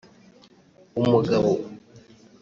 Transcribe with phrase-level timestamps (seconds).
[0.99, 1.53] umugabo